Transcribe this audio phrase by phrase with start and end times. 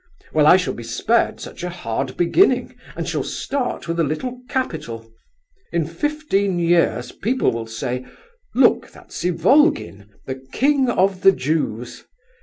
[0.33, 4.41] Well, I shall be spared such a hard beginning, and shall start with a little
[4.49, 5.07] capital.
[5.71, 8.07] In fifteen years people will say,
[8.55, 12.05] 'Look, that's Ivolgin, the king of the Jews!